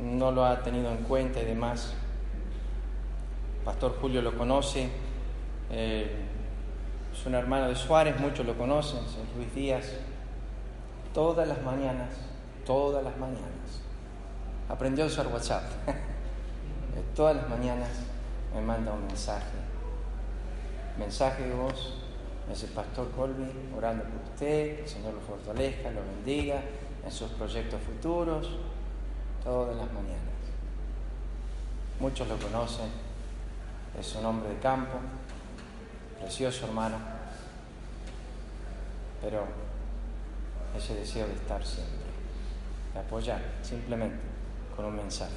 [0.02, 1.94] no lo ha tenido en cuenta y demás.
[3.66, 4.90] Pastor Julio lo conoce,
[5.70, 6.10] eh,
[7.14, 9.92] es un hermano de Suárez, muchos lo conocen, es Luis Díaz.
[11.14, 12.10] Todas las mañanas,
[12.66, 13.82] todas las mañanas,
[14.72, 15.64] aprendió a usar WhatsApp.
[17.16, 17.90] todas las mañanas
[18.56, 19.58] me manda un mensaje,
[20.98, 21.96] mensaje de voz,
[22.48, 26.62] me dice Pastor Colby, orando por usted, que el Señor lo fortalezca, lo bendiga
[27.04, 28.50] en sus proyectos futuros,
[29.44, 30.22] todas las mañanas.
[32.00, 32.90] Muchos lo conocen,
[34.00, 35.00] es un hombre de campo,
[36.20, 36.98] precioso hermano,
[39.22, 39.46] pero
[40.78, 42.08] ese deseo de estar siempre,
[42.94, 44.31] de apoyar simplemente
[44.86, 45.32] un mensaje.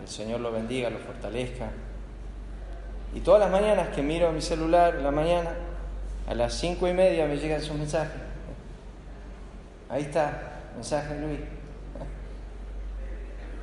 [0.00, 1.70] El Señor lo bendiga, lo fortalezca.
[3.14, 5.50] Y todas las mañanas que miro mi celular, la mañana,
[6.26, 8.20] a las cinco y media me llegan sus mensajes.
[9.88, 11.40] Ahí está, mensaje de Luis.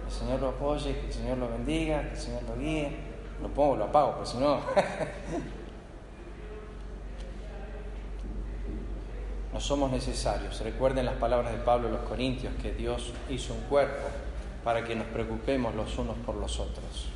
[0.05, 3.13] El Señor lo apoye, que el Señor lo bendiga, que el Señor lo guíe.
[3.41, 4.59] Lo pongo, lo apago, pues si no.
[9.53, 10.61] no somos necesarios.
[10.61, 14.07] Recuerden las palabras de Pablo a los Corintios, que Dios hizo un cuerpo
[14.63, 17.09] para que nos preocupemos los unos por los otros.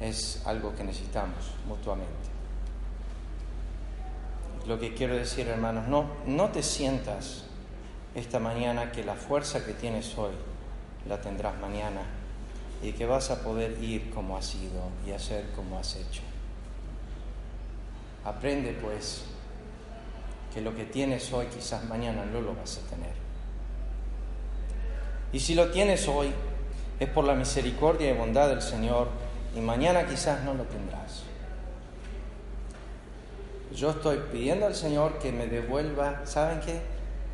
[0.00, 2.12] Es algo que necesitamos mutuamente.
[4.66, 7.44] Lo que quiero decir, hermanos, no, no te sientas
[8.14, 10.32] esta mañana que la fuerza que tienes hoy
[11.08, 12.02] la tendrás mañana
[12.82, 16.22] y que vas a poder ir como has ido y hacer como has hecho.
[18.24, 19.22] Aprende pues
[20.52, 23.25] que lo que tienes hoy quizás mañana no lo vas a tener.
[25.36, 26.32] Y si lo tienes hoy
[26.98, 29.08] es por la misericordia y bondad del Señor
[29.54, 31.24] y mañana quizás no lo tendrás.
[33.70, 36.80] Yo estoy pidiendo al Señor que me devuelva, ¿saben qué?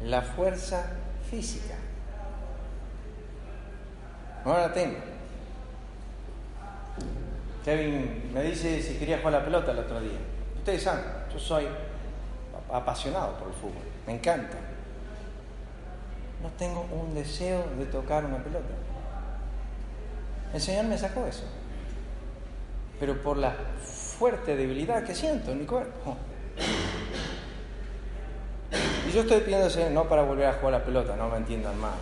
[0.05, 0.85] La fuerza
[1.31, 1.77] física.
[4.45, 4.99] No la tengo.
[7.65, 10.19] Kevin me dice si quería jugar la pelota el otro día.
[10.57, 11.69] Ustedes saben, yo soy
[12.69, 14.72] apasionado por el fútbol, me encanta.
[16.43, 18.75] No tengo un deseo de tocar una pelota.
[20.53, 21.45] El Señor me sacó eso.
[22.99, 26.17] Pero por la fuerte debilidad que siento en mi cuerpo.
[29.09, 31.37] Y yo estoy pidiendo al Señor, no para volver a jugar la pelota, no me
[31.39, 31.95] entiendan mal.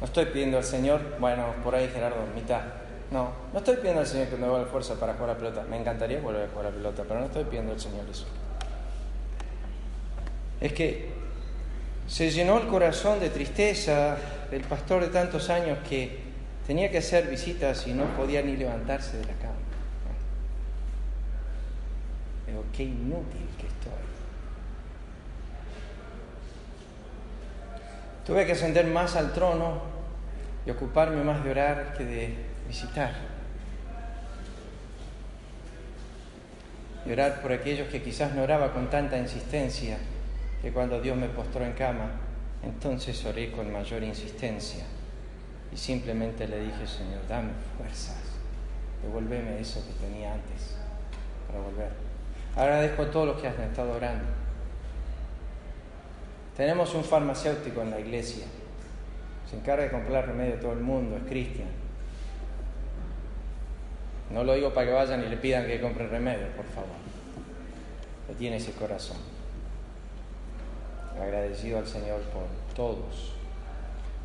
[0.00, 2.62] No estoy pidiendo al Señor, bueno, por ahí Gerardo, mitad.
[3.10, 5.64] No, no estoy pidiendo al Señor que me la fuerza para jugar la pelota.
[5.68, 8.26] Me encantaría volver a jugar la pelota, pero no estoy pidiendo al Señor eso.
[10.60, 11.13] Es que
[12.06, 14.16] se llenó el corazón de tristeza
[14.50, 16.18] del pastor de tantos años que
[16.66, 19.54] tenía que hacer visitas y no podía ni levantarse de la cama.
[22.46, 23.92] Pero qué inútil que estoy.
[28.26, 29.82] Tuve que ascender más al trono
[30.66, 32.34] y ocuparme más de orar que de
[32.68, 33.12] visitar.
[37.06, 39.98] Y orar por aquellos que quizás no oraba con tanta insistencia,
[40.64, 42.12] que cuando Dios me postró en cama,
[42.62, 44.82] entonces oré con mayor insistencia
[45.70, 48.16] y simplemente le dije, Señor, dame fuerzas,
[49.02, 50.74] devuélveme eso que tenía antes
[51.46, 51.90] para volver.
[52.56, 54.24] Agradezco a todos los que han estado orando.
[56.56, 58.46] Tenemos un farmacéutico en la iglesia.
[59.50, 61.68] Se encarga de comprar remedio a todo el mundo, es Cristian.
[64.30, 66.96] No lo digo para que vayan y le pidan que compren remedio, por favor.
[68.26, 69.33] Pero tiene ese corazón.
[71.20, 72.44] Agradecido al Señor por
[72.74, 73.32] todos,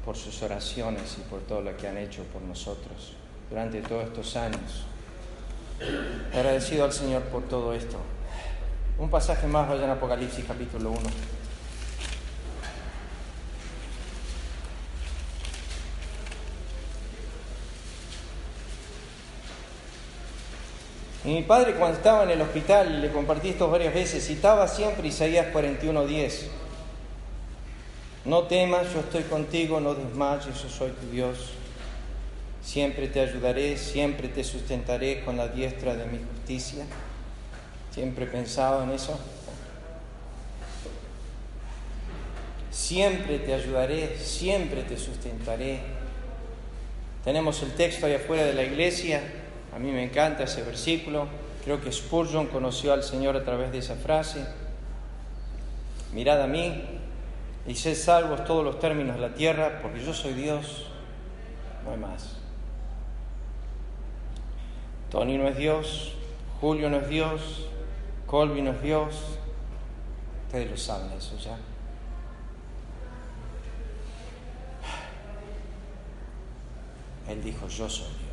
[0.04, 3.14] por sus oraciones y por todo lo que han hecho por nosotros
[3.50, 4.86] durante todos estos años.
[6.34, 7.98] Agradecido al Señor por todo esto.
[8.98, 11.00] Un pasaje más, vaya en Apocalipsis capítulo 1.
[21.26, 25.08] Y mi padre cuando estaba en el hospital, le compartí esto varias veces, citaba siempre
[25.10, 26.48] Isaías 41:10.
[28.26, 31.52] No temas, yo estoy contigo, no desmayes, yo soy tu Dios.
[32.62, 36.86] Siempre te ayudaré, siempre te sustentaré con la diestra de mi justicia.
[37.92, 39.18] Siempre he pensado en eso.
[42.70, 45.80] Siempre te ayudaré, siempre te sustentaré.
[47.24, 49.22] Tenemos el texto ahí afuera de la iglesia,
[49.76, 51.28] a mí me encanta ese versículo.
[51.64, 54.46] Creo que Spurgeon conoció al Señor a través de esa frase.
[56.14, 56.99] Mirad a mí
[57.68, 60.88] y sed salvos todos los términos de la tierra, porque yo soy Dios,
[61.84, 62.38] no hay más.
[65.10, 66.14] Tony no es Dios,
[66.62, 67.68] Julio no es Dios,
[68.28, 69.16] Colby no es Dios.
[70.46, 71.58] Ustedes lo saben eso ya.
[77.28, 78.30] Él dijo, yo soy Dios.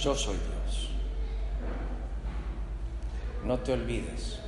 [0.00, 0.88] yo soy Dios.
[3.44, 4.39] No te olvides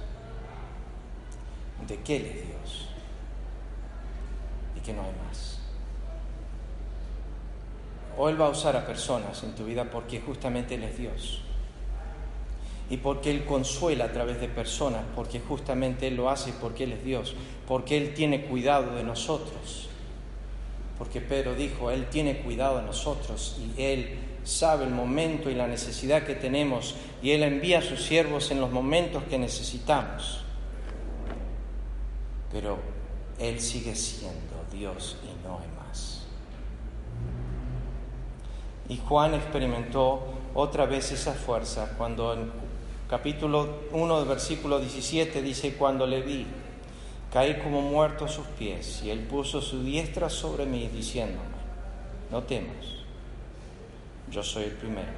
[1.86, 2.88] de que Él es Dios
[4.76, 5.58] y que no hay más.
[8.16, 11.42] O Él va a usar a personas en tu vida porque justamente Él es Dios.
[12.90, 16.92] Y porque Él consuela a través de personas, porque justamente Él lo hace porque Él
[16.92, 17.34] es Dios,
[17.66, 19.88] porque Él tiene cuidado de nosotros.
[20.98, 25.68] Porque Pedro dijo, Él tiene cuidado de nosotros y Él sabe el momento y la
[25.68, 30.41] necesidad que tenemos y Él envía a sus siervos en los momentos que necesitamos.
[32.52, 32.78] Pero
[33.38, 36.22] Él sigue siendo Dios y no hay más.
[38.88, 40.22] Y Juan experimentó
[40.54, 42.52] otra vez esa fuerza cuando en
[43.08, 46.46] capítulo 1, versículo 17 dice, cuando le vi,
[47.32, 51.40] caí como muerto a sus pies y Él puso su diestra sobre mí diciéndome,
[52.30, 53.02] no temas
[54.32, 55.08] yo soy el primero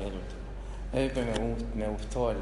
[0.00, 0.14] y el
[1.04, 1.56] último.
[1.74, 2.38] me gustó el,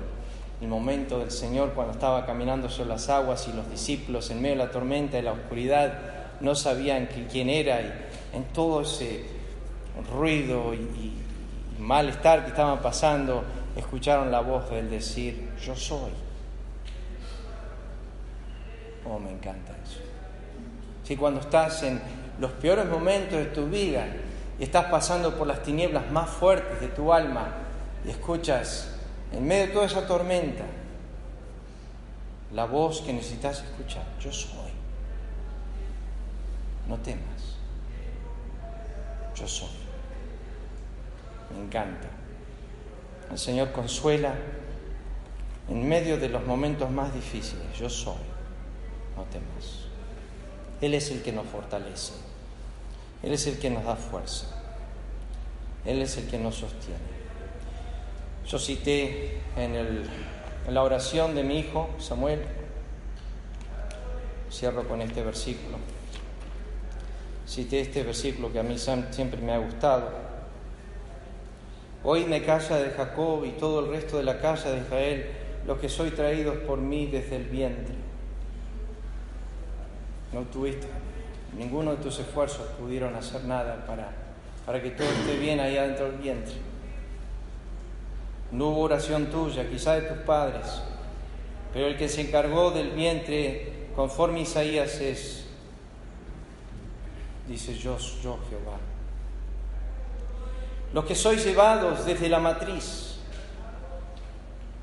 [0.63, 4.65] momento del Señor cuando estaba caminando sobre las aguas y los discípulos en medio de
[4.65, 5.93] la tormenta y la oscuridad
[6.41, 7.93] no sabían quién era y
[8.35, 9.27] en todo ese
[10.13, 11.13] ruido y, y
[11.79, 13.45] malestar que estaban pasando,
[13.77, 16.11] escucharon la voz del decir, yo soy.
[19.09, 20.01] Oh, me encanta eso.
[21.05, 22.01] Si cuando estás en
[22.41, 24.07] los peores momentos de tu vida,
[24.59, 27.49] y estás pasando por las tinieblas más fuertes de tu alma
[28.05, 28.96] y escuchas
[29.33, 30.65] en medio de toda esa tormenta
[32.53, 34.71] la voz que necesitas escuchar, yo soy.
[36.89, 37.57] No temas,
[39.35, 39.69] yo soy.
[41.55, 42.09] Me encanta.
[43.31, 44.35] El Señor consuela
[45.69, 48.23] en medio de los momentos más difíciles, yo soy,
[49.17, 49.87] no temas.
[50.81, 52.13] Él es el que nos fortalece.
[53.23, 54.47] Él es el que nos da fuerza.
[55.85, 57.16] Él es el que nos sostiene.
[58.49, 60.05] Yo cité en,
[60.69, 62.41] la oración de mi hijo Samuel,
[64.51, 65.79] cierro con este versículo.
[67.47, 70.11] Cité este versículo que a mí siempre me ha gustado.
[72.05, 75.27] Hoy me casa de Jacob y todo el resto de la casa de Israel,
[75.67, 77.95] los que soy traídos por mí desde el vientre.
[80.33, 80.87] No tuviste
[81.57, 84.11] Ninguno de tus esfuerzos pudieron hacer nada para,
[84.67, 86.76] para que todo esté bien ahí adentro del vientre.
[88.53, 90.83] No hubo oración tuya, quizá de tus padres,
[91.73, 95.47] pero el que se encargó del vientre, conforme Isaías es,
[97.49, 98.79] dice yo, yo Jehová.
[100.93, 103.19] Los que sois llevados desde la matriz.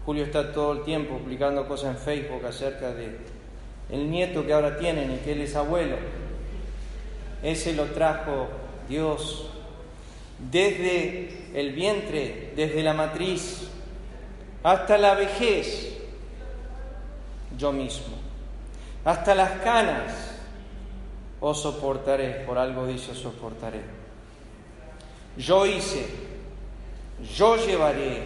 [0.05, 3.17] Julio está todo el tiempo publicando cosas en Facebook acerca de
[3.89, 5.95] el nieto que ahora tienen y que él es abuelo.
[7.41, 8.47] Ese lo trajo
[8.87, 9.49] Dios
[10.49, 13.67] desde el vientre, desde la matriz,
[14.63, 15.97] hasta la vejez,
[17.57, 18.15] yo mismo.
[19.05, 20.13] Hasta las canas,
[21.39, 23.81] os soportaré, por algo dice soportaré.
[25.37, 26.05] Yo hice,
[27.35, 28.23] yo llevaré,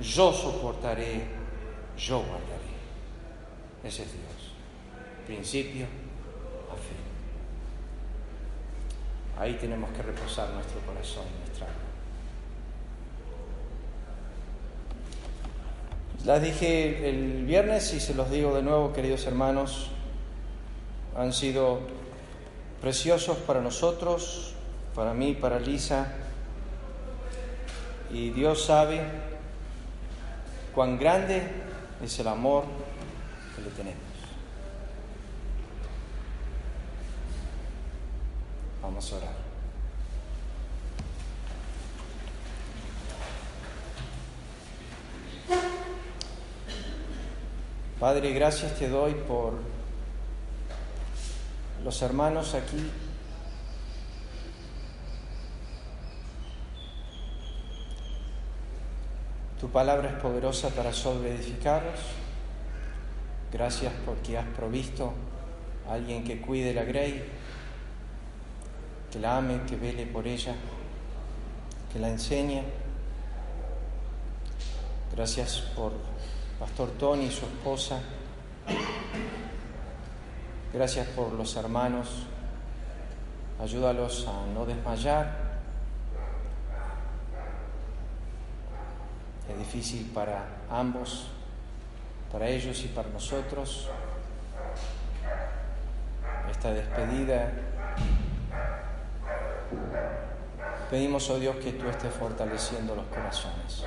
[0.00, 1.22] yo soportaré,
[1.96, 2.62] yo guardaré.
[3.84, 4.52] Ese es Dios.
[5.26, 5.86] Principio
[9.42, 11.78] Ahí tenemos que reposar nuestro corazón, nuestra alma.
[16.24, 19.88] Las dije el viernes y se los digo de nuevo, queridos hermanos,
[21.16, 21.80] han sido
[22.80, 24.54] preciosos para nosotros,
[24.94, 26.12] para mí, para Lisa,
[28.12, 29.00] y Dios sabe
[30.72, 31.42] cuán grande
[32.00, 32.64] es el amor
[33.56, 34.02] que le tenemos.
[38.80, 39.41] Vamos a orar.
[48.02, 49.52] Padre, gracias te doy por
[51.84, 52.90] los hermanos aquí.
[59.60, 62.00] Tu palabra es poderosa para sobreedificarlos.
[63.52, 65.12] Gracias porque has provisto
[65.88, 67.22] a alguien que cuide la grey
[69.12, 70.56] que la ame, que vele por ella,
[71.92, 72.64] que la enseñe.
[75.14, 75.92] Gracias por
[76.62, 78.00] Pastor Tony y su esposa.
[80.72, 82.22] Gracias por los hermanos.
[83.60, 85.58] Ayúdalos a no desmayar.
[89.50, 91.26] Es difícil para ambos,
[92.30, 93.88] para ellos y para nosotros.
[96.48, 97.52] Esta despedida
[100.88, 103.84] Pedimos, oh Dios, que tú estés fortaleciendo los corazones.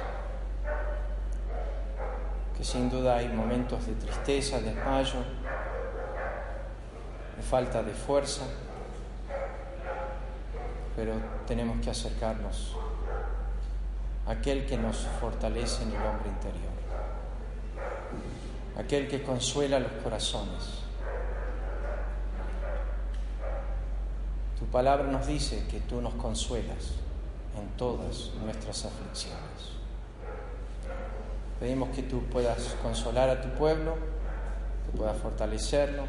[2.58, 5.20] Que sin duda hay momentos de tristeza, de desmayo,
[7.36, 8.44] de falta de fuerza,
[10.96, 11.14] pero
[11.46, 12.76] tenemos que acercarnos
[14.26, 16.74] a aquel que nos fortalece en el hombre interior,
[18.78, 20.86] aquel que consuela los corazones.
[24.58, 26.94] Tu palabra nos dice que tú nos consuelas
[27.58, 29.75] en todas nuestras aflicciones.
[31.60, 33.96] Pedimos que tú puedas consolar a tu pueblo,
[34.86, 36.04] que puedas fortalecerlo,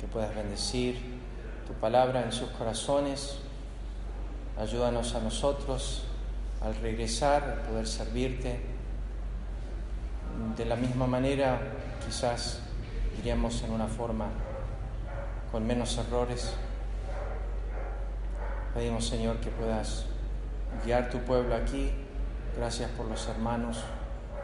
[0.00, 0.98] que puedas bendecir
[1.66, 3.38] tu palabra en sus corazones.
[4.58, 6.04] Ayúdanos a nosotros
[6.62, 8.60] al regresar, a poder servirte.
[10.56, 11.60] De la misma manera,
[12.04, 12.60] quizás
[13.18, 14.28] iríamos en una forma
[15.52, 16.54] con menos errores.
[18.72, 20.06] Pedimos, Señor, que puedas
[20.86, 21.90] guiar tu pueblo aquí.
[22.56, 23.84] Gracias por los hermanos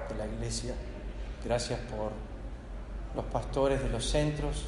[0.09, 0.75] de la iglesia.
[1.45, 2.13] Gracias por
[3.15, 4.65] los pastores de los centros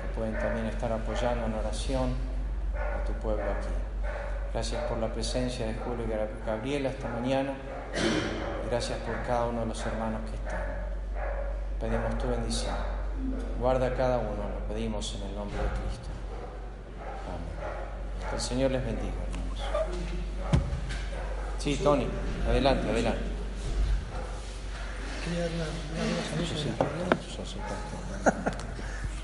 [0.00, 2.14] que pueden también estar apoyando en oración
[2.74, 3.68] a tu pueblo aquí.
[4.52, 7.54] Gracias por la presencia de Julio y Gabriela esta mañana.
[8.70, 10.62] Gracias por cada uno de los hermanos que están.
[11.80, 12.74] Pedimos tu bendición.
[13.60, 16.08] Guarda a cada uno, lo pedimos en el nombre de Cristo.
[17.26, 18.34] Amén.
[18.34, 19.60] El Señor les bendiga, hermanos.
[21.58, 22.06] Sí, Tony,
[22.48, 23.37] adelante, adelante.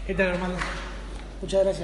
[0.06, 0.54] ¿Qué tal, hermano?
[1.40, 1.82] Muchas gracias.